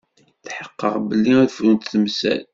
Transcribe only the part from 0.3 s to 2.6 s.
Tḥeqqeɣ belli ad frunt temsal.